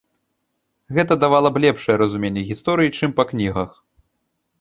[0.97, 3.71] Гэта давала б лепшае разуменне гісторыі, чым па кнігах.